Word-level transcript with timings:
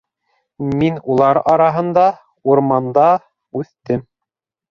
Мин 0.79 0.95
улар 1.15 1.39
араһында, 1.51 2.05
урманда, 2.53 3.05
үҫтем. 3.63 4.05